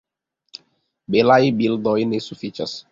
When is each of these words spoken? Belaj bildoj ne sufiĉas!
Belaj 1.17 1.39
bildoj 1.61 1.97
ne 2.15 2.27
sufiĉas! 2.31 2.77